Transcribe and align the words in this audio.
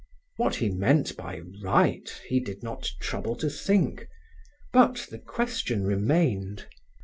What 0.37 0.55
he 0.55 0.69
meant 0.71 1.15
by 1.15 1.41
"right" 1.61 2.09
he 2.27 2.39
did 2.39 2.63
not 2.63 2.89
trouble 2.99 3.35
to 3.35 3.51
think, 3.51 4.07
but 4.73 5.05
the 5.11 5.19
question 5.19 5.83
remained. 5.83 6.65